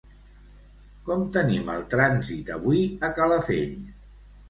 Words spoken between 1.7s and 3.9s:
el trànsit avui a Calafell?